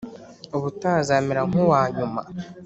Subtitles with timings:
[0.57, 2.21] ubutaha azamera nkuwanyuma